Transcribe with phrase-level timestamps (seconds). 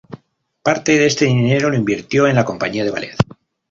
[0.63, 3.17] Parte de este dinero lo invirtió en la compañía de ballet.